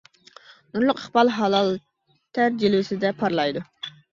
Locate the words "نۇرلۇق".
0.77-1.01